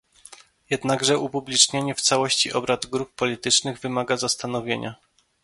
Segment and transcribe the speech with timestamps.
[0.69, 4.95] Jednakże upublicznianie w całości obrad grup politycznych wymaga zastanowienia